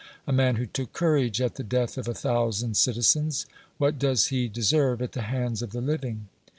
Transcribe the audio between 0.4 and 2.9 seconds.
who took courage at the death of a thousand